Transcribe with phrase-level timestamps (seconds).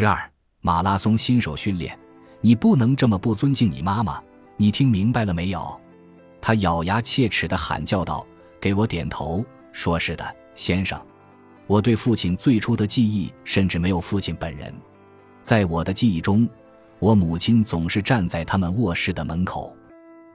[0.00, 1.98] 十二，马拉松新手训练，
[2.40, 4.22] 你不能这么不尊敬你妈妈，
[4.56, 5.80] 你听明白了没有？
[6.40, 8.24] 他咬牙切齿地喊叫道
[8.62, 10.24] ：“给我点头，说是的，
[10.54, 10.96] 先生。”
[11.66, 14.72] 我对父亲最初的记忆甚至没有父亲本人，
[15.42, 16.48] 在我的记忆中，
[17.00, 19.74] 我母亲总是站在他们卧室的门口，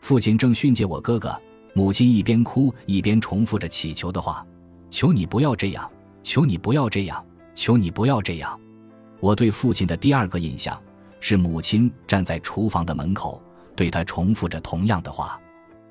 [0.00, 1.40] 父亲正训诫我哥哥，
[1.72, 4.44] 母亲一边哭一边重复着祈求的话
[4.90, 5.88] ：“求你不要这样，
[6.24, 7.24] 求你不要这样，
[7.54, 8.58] 求你不要这样。”
[9.22, 10.76] 我对父亲的第二个印象
[11.20, 13.40] 是母亲站在厨房的门口，
[13.76, 15.40] 对他重复着同样的话。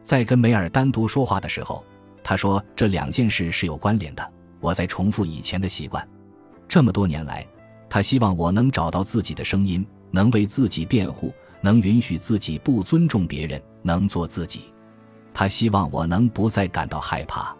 [0.00, 1.84] 在跟梅尔单独说话的时候，
[2.22, 4.32] 他说这两件事是有关联的。
[4.60, 6.08] 我在重复以前的习惯。
[6.68, 7.44] 这么多年来，
[7.90, 14.72] 他希望我能找到自己的声音，能为自己辩护，能允许自己不尊重别人，能做自己。
[15.34, 17.52] 他希望我能不再感到害怕。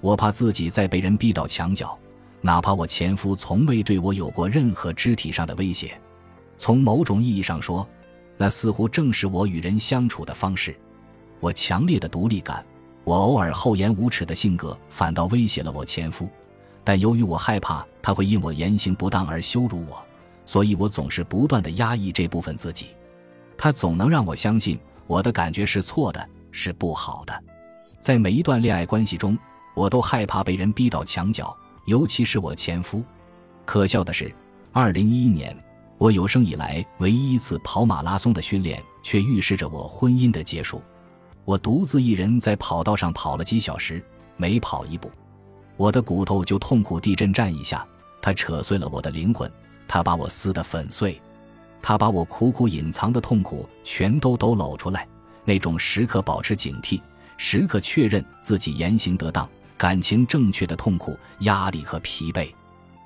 [0.00, 1.98] 我怕自己再被人逼到墙角，
[2.40, 5.98] 哪怕我前夫从未对我有过任何肢体上的威胁。
[6.56, 7.86] 从某种意义上说，
[8.36, 10.74] 那似乎正是我与人相处的方式。
[11.38, 12.64] 我强烈的独立感，
[13.04, 16.28] 我偶尔厚颜无耻的性格，反倒威胁了我前夫。
[16.82, 20.02] 但由于我害怕他会因我言行不当而羞辱我，
[20.46, 22.88] 所以我总是不断的压抑这部分自己。
[23.56, 27.44] 他总能让我相信我的感觉是错的，是不好的。
[28.00, 29.38] 在每一段恋爱关系中，
[29.74, 31.54] 我都害怕被人逼到墙角，
[31.90, 33.02] 尤其是我前夫。
[33.64, 34.32] 可笑的是，
[34.70, 35.56] 二零一一年，
[35.98, 40.80] 我有生以来唯一一次跑马拉松的训练，却预示着我婚姻的结束。
[41.44, 44.00] 我独自一人在跑道上跑了几小时，
[44.36, 45.10] 每跑一步，
[45.76, 47.84] 我的骨头就痛苦地震颤一下。
[48.22, 49.50] 他扯碎了我的灵魂，
[49.88, 51.20] 他把我撕得粉碎，
[51.82, 55.08] 他把我苦苦隐藏的痛苦全都抖搂出来。
[55.44, 57.00] 那种时刻保持警惕、
[57.36, 59.48] 时刻确认自己言行得当、
[59.80, 62.52] 感情正确的痛苦、压力和疲惫。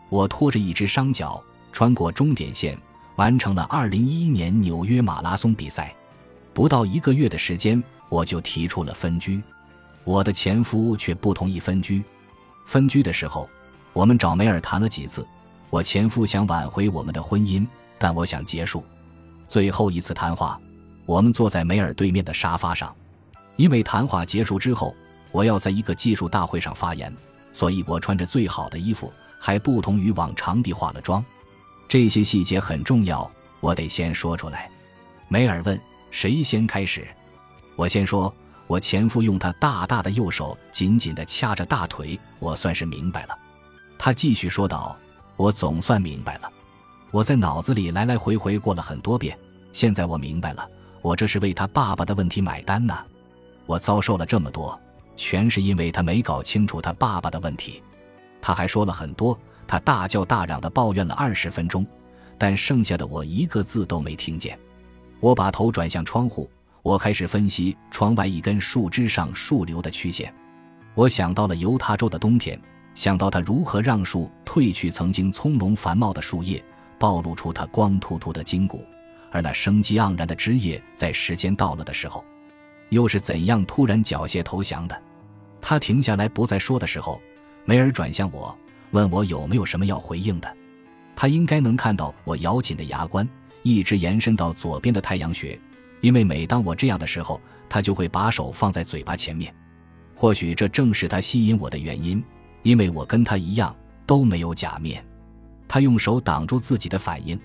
[0.08, 2.76] 我拖着一只伤脚，穿过终点线，
[3.14, 5.94] 完成了2011年纽约马拉松比赛。
[6.52, 7.80] 不到一个月的时间。
[8.10, 9.42] 我就提出了分居，
[10.04, 12.02] 我的前夫却不同意分居。
[12.64, 13.48] 分居的时候，
[13.92, 15.26] 我们找梅尔谈了几次。
[15.70, 17.66] 我前夫想挽回我们的婚姻，
[17.98, 18.84] 但我想结束。
[19.48, 20.60] 最后一次谈话，
[21.06, 22.94] 我们坐在梅尔对面的沙发上，
[23.56, 24.94] 因为谈话结束之后，
[25.34, 27.12] 我要在一个技术大会上发言，
[27.52, 31.24] 所以我穿着最好的衣服，还不同于往常地化了妆。
[31.88, 33.28] 这些细节很重要，
[33.58, 34.70] 我得先说出来。
[35.26, 35.78] 梅尔问
[36.12, 37.04] ：“谁先开始？”
[37.74, 38.32] 我先说，
[38.68, 43.36] 我前夫用他大大的右手紧紧地掐着大腿，我算是明白了。
[43.98, 44.96] 他继续说道
[45.34, 46.48] ：“我总算明白了，
[47.10, 49.36] 我在脑子里来来回回过了很多遍。
[49.72, 50.64] 现在我明白了，
[51.02, 52.96] 我这是为他爸爸的问题买单呢。
[53.66, 54.78] 我遭受了这么多，
[55.16, 57.82] 全是因为他没搞清楚他爸爸的问题。
[58.40, 61.86] 他还说了很多，他大叫大嚷地抱怨了二十分钟，
[62.38, 64.58] 但剩下的我一个字都没听见。
[65.20, 66.50] 我把头转向窗户。”
[66.84, 70.30] 我开始分析窗外一根树枝上树瘤的曲线，
[70.94, 72.60] 我想到了犹他州的冬天，
[72.94, 76.62] 想到他如何让树褪去曾经葱茏繁茂的树叶，
[76.98, 78.84] 暴露出它光秃秃的筋骨，
[79.32, 82.22] 而那生机盎然的枝叶在时间到了的时候，
[82.90, 85.02] 又是怎样突然缴械投降的？
[85.60, 87.20] 他停下来不再说的时候，
[87.64, 88.56] 梅尔转向我，
[88.90, 90.56] 问我有没有什么要回应的。
[91.16, 93.28] 他应该能看到我咬紧的牙关，
[93.62, 95.58] 一直延伸到左边的太阳穴。
[96.00, 99.54] 因为每当我这样的时候，他就会把手放在嘴巴前面。
[100.14, 102.22] 或许这正是他吸引我的原因，
[102.62, 103.74] 因为我跟他一样
[104.04, 105.02] 都没有假面。
[105.66, 107.40] 他用手挡住自己的反应，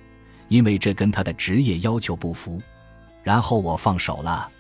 [0.50, 2.62] 因为这跟他的职业要求不符。
[3.24, 4.52] 然后我放手了，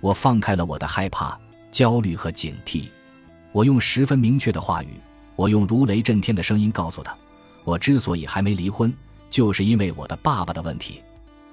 [0.00, 1.38] 我放开了我的害怕、
[1.70, 2.88] 焦虑和警惕。
[3.52, 4.88] 我用十分明确的话语，
[5.36, 7.16] 我用如雷震天的声音告诉他：
[7.64, 8.92] 我之所以还没离婚，
[9.30, 11.02] 就是因为我的爸爸的问题。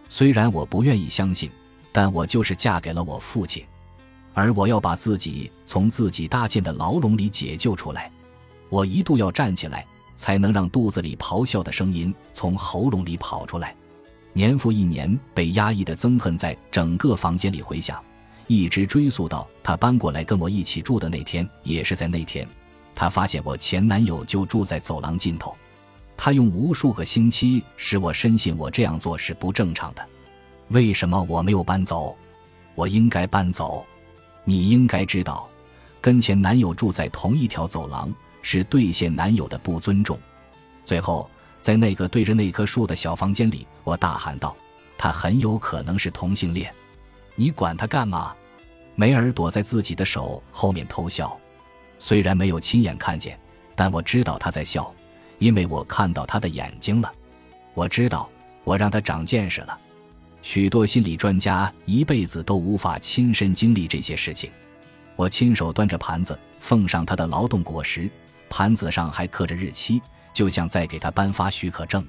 [0.09, 1.49] 虽然我不愿意相信。
[1.95, 3.63] 但我就是嫁给了我父亲，
[4.33, 8.11] 而我要把自己从自己搭建的牢笼里解救出来。
[8.67, 9.85] 我一度要站起来，
[10.17, 13.73] 才能让肚子里咆哮的声音从喉咙里跑出来。
[14.33, 18.03] 年复一年被压抑的憎恨在整个房间里回响，
[18.47, 21.47] 一直追溯到他搬过来跟我一起住的那天。
[21.63, 22.47] 也是在那天，
[22.93, 25.55] 他发现我前男友就住在走廊尽头。
[26.17, 30.07] 他用无数个星期使我深信我这样做是不正常的。
[30.69, 32.15] 为什么我没有搬走？
[32.73, 33.85] 我应该搬走。
[34.43, 35.49] 你应该知道，
[35.99, 40.17] 跟前男友住在同一条走廊是对现男友的不尊重。
[40.83, 44.55] 最后，在那个对着那棵树的小房间里，我大喊道
[44.97, 46.71] ：“他很有可能是同性恋。”
[47.35, 48.33] 你管他干嘛？
[48.95, 51.37] 梅尔躲在自己的手后面偷笑，
[51.99, 53.37] 虽然没有亲眼看见，
[53.75, 54.93] 但我知道他在笑，
[55.37, 57.11] 因为我看到他的眼睛了。
[57.73, 58.29] 我知道，
[58.63, 59.77] 我让他长见识了。
[60.41, 64.49] 许多心理专家一辈子都无法亲身经历这些事情。
[65.17, 68.09] 我亲手端着盘子奉上他的劳动果实，
[68.49, 70.01] 盘子上还刻着日期，
[70.33, 72.05] 就像在给他颁发许可证。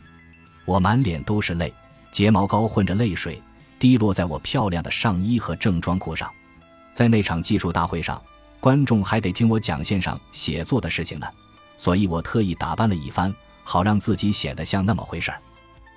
[0.65, 1.73] 我满脸都是泪，
[2.13, 3.41] 睫毛膏混着泪水
[3.79, 6.31] 滴落在我漂亮的上衣和正装裤上。
[6.93, 8.23] 在那场技术大会上，
[8.61, 11.27] 观众还得听我讲线上写作的事情呢，
[11.77, 13.35] 所以我特意打扮了一番，
[13.65, 15.39] 好让自己显得像那么回事儿。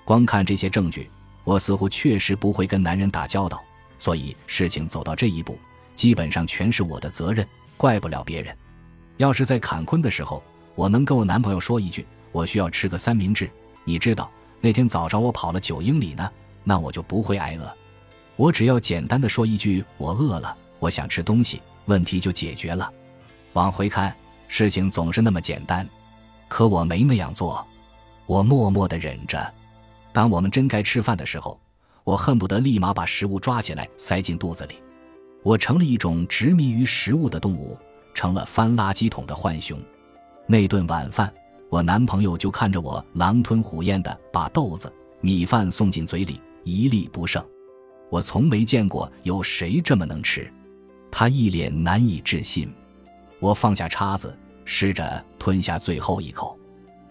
[0.03, 1.09] 光看这些证据。
[1.45, 3.59] 我似乎确实不会跟男人打交道，
[3.97, 5.57] 所以事情走到这一步，
[5.95, 8.55] 基本上全是我的责任，怪不了别人。
[9.17, 10.43] 要是在坎昆的时候，
[10.75, 13.49] 我能跟我男朋友说一句“我需要吃个三明治”，
[13.83, 14.29] 你知道
[14.61, 16.29] 那天早上我跑了九英里呢，
[16.63, 17.73] 那我就不会挨饿。
[18.35, 22.91] 我只要简单的说一句“我饿了，我想吃东西”，问题就解决了。
[23.53, 24.15] 往回看，
[24.47, 25.87] 事情总是那么简单，
[26.47, 27.65] 可我没那样做，
[28.25, 29.53] 我默默的忍着。
[30.13, 31.59] 当我们真该吃饭的时候，
[32.03, 34.75] 我恨不得立马把食物抓起来塞进肚子里。
[35.43, 37.77] 我成了一种执迷于食物的动物，
[38.13, 39.79] 成了翻垃圾桶的浣熊。
[40.47, 41.31] 那顿晚饭，
[41.69, 44.91] 我男朋友就看着我狼吞虎咽的把豆子、
[45.21, 47.43] 米饭送进嘴里，一粒不剩。
[48.09, 50.51] 我从没见过有谁这么能吃，
[51.11, 52.71] 他一脸难以置信。
[53.39, 54.35] 我放下叉子，
[54.65, 56.57] 试着吞下最后一口。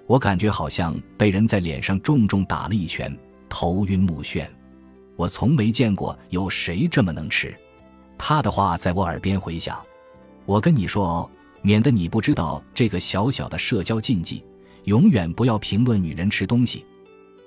[0.07, 3.17] 我感觉好像被人在脸上重重打了一拳，
[3.49, 4.47] 头晕目眩。
[5.17, 7.55] 我从没见过有谁这么能吃。
[8.17, 9.81] 他的话在我耳边回响
[10.47, 11.31] ：“我跟你说哦，
[11.63, 14.45] 免得你不知道这个小小的社交禁忌，
[14.85, 16.85] 永远不要评论女人吃东西，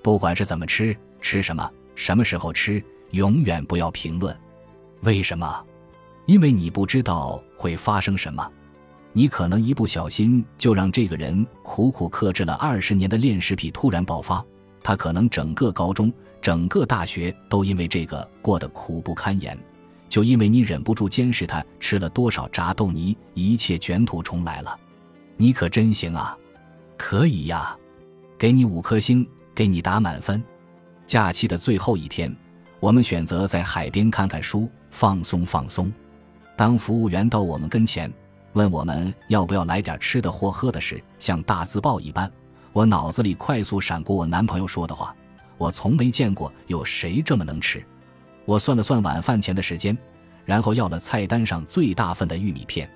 [0.02, 4.36] 不管是怎么吃，吃什么，什么时候吃，永远不要评论。
[5.02, 5.66] 为什么？
[6.26, 8.52] 因为你不知道会发生什么。”
[9.14, 14.42] 你可能一不小心就让这个人苦苦克制了二十年的恋食癖突然爆发，
[14.82, 16.10] 他可能整个高中、
[16.42, 19.60] 整个大学都因为这个过得苦不堪言，
[20.08, 24.80] 就因为你忍不住监视他吃了多少炸豆泥，一切卷土重来了。
[25.36, 26.38] 你可真行啊！
[26.96, 27.76] 可以呀，
[28.38, 30.42] 给你五颗星，给你打满分。
[31.12, 32.34] 假期的最后一天，
[32.80, 35.92] 我们选择在海边看看书，放松放松。
[36.56, 38.10] 当服务员到我们跟前。
[38.54, 42.32] 问我们要不要来点吃的或喝的时，像大字报一般，
[42.72, 45.14] 我脑子里快速闪过我男朋友说的话
[45.60, 47.86] ：“我从没见过有谁这么能吃。”
[48.48, 49.98] 我算了算晚饭前的时间，
[50.46, 52.90] 然后要了菜单上最大份的玉米片，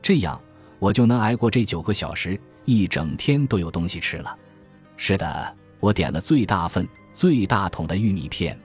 [0.00, 0.40] 这样
[0.78, 4.34] 我就能挨过这九个小时，一整天都有东西吃了。
[4.96, 8.58] 是的，我点了最大份、最大桶的玉米片。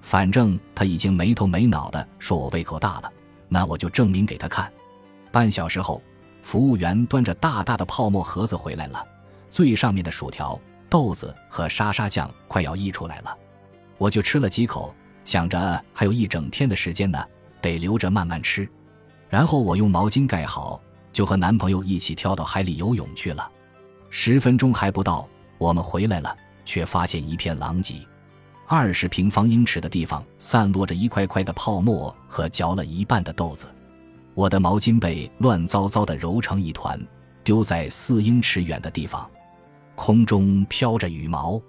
[0.00, 3.12] 反正他已经没头没脑的说我胃口大了，
[3.48, 4.72] 那我就证明给他看。
[5.30, 6.02] 半小时后，
[6.42, 9.06] 服务员端着大大的泡沫盒子回来了，
[9.50, 10.58] 最上面的薯条、
[10.88, 13.36] 豆子和沙沙酱快要溢出来了。
[13.98, 14.94] 我就吃了几口，
[15.24, 17.22] 想着还有一整天的时间呢，
[17.60, 18.66] 得留着慢慢吃。
[19.28, 20.80] 然后我用毛巾盖好，
[21.12, 23.48] 就和男朋友一起跳到海里游泳去了。
[24.08, 25.28] 十分钟还不到，
[25.58, 26.34] 我们回来了，
[26.70, 27.96] 却发现一片狼藉，
[28.68, 33.66] 二十平方英尺的地方散落着一块块的泡沫和嚼了一半的豆子。
[34.34, 36.96] 我的毛巾被乱糟糟的揉成一团，
[37.42, 39.28] 丢在四英尺远的地方。
[39.96, 41.60] 空中飘着羽毛。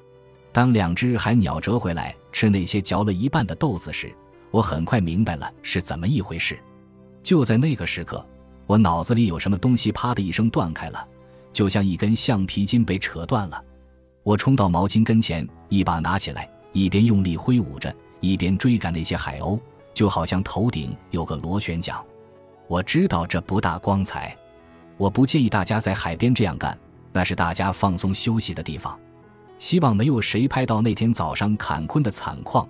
[0.52, 4.16] 当两只海鸟折回来吃那些嚼了一半的豆子时，
[4.52, 6.60] 我很快明白了是怎么一回事。
[7.24, 8.24] 就在那个时刻，
[8.68, 11.04] 我脑子里有什么东西“啪”的一声断开了，
[11.52, 13.64] 就像一根橡皮筋被扯断了。
[14.24, 19.60] 我冲到毛巾跟前，一把拿起来，一边用力挥舞着，一边追赶那些海鸥，
[19.96, 22.00] 就好像头顶有个螺旋桨。
[22.68, 24.38] 我知道这不大光彩，
[24.98, 26.78] 我不建议大家在海边这样干，
[27.12, 28.98] 那是大家放松休息的地方。
[29.58, 32.68] 希望没有谁拍到那天早上坎昆的惨况，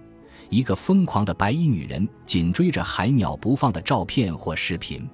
[0.49, 5.07] 一个疯狂的白衣女人紧追着海鸟不放的照片或视频。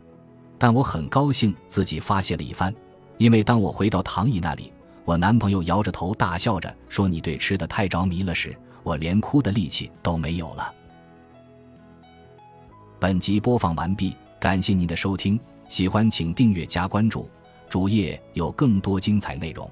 [0.59, 2.73] 但我很高兴自己发泄了一番，
[3.17, 4.71] 因为当我回到唐姨那里，
[5.07, 10.75] 我男朋友摇着头大笑着说：“你对吃的太着迷了。”时，我连哭的力气都没有了。
[12.99, 14.13] 本集播放完毕。
[14.37, 17.29] 感谢您的收听，喜欢请订阅加关注，
[17.69, 19.71] 主页有更多精彩内容。